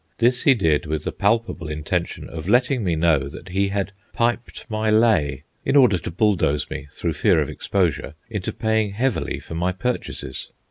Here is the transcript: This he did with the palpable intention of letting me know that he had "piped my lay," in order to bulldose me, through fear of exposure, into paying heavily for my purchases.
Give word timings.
This 0.17 0.45
he 0.45 0.55
did 0.55 0.87
with 0.87 1.03
the 1.03 1.11
palpable 1.11 1.67
intention 1.67 2.27
of 2.27 2.49
letting 2.49 2.83
me 2.83 2.95
know 2.95 3.29
that 3.29 3.49
he 3.49 3.67
had 3.67 3.91
"piped 4.13 4.65
my 4.67 4.89
lay," 4.89 5.43
in 5.63 5.75
order 5.75 5.99
to 5.99 6.09
bulldose 6.09 6.71
me, 6.71 6.87
through 6.91 7.13
fear 7.13 7.39
of 7.39 7.49
exposure, 7.51 8.15
into 8.27 8.51
paying 8.51 8.93
heavily 8.93 9.37
for 9.37 9.53
my 9.53 9.71
purchases. 9.71 10.49